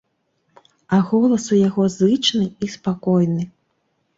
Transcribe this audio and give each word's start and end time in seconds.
А 0.95 0.99
голас 1.09 1.45
у 1.55 1.59
яго 1.67 1.83
зычны 1.99 2.45
і 2.67 2.71
спакойны. 2.77 3.43